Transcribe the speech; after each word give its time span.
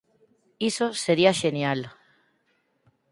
Iso 0.69 0.87
sería 1.03 1.37
xenial. 1.41 1.79